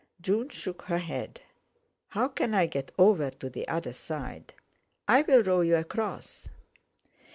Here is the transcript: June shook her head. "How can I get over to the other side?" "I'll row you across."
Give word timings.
June 0.19 0.49
shook 0.49 0.81
her 0.85 0.97
head. 0.97 1.41
"How 2.07 2.27
can 2.27 2.55
I 2.55 2.65
get 2.65 2.91
over 2.97 3.29
to 3.29 3.51
the 3.51 3.67
other 3.67 3.93
side?" 3.93 4.55
"I'll 5.07 5.43
row 5.43 5.61
you 5.61 5.75
across." 5.75 6.49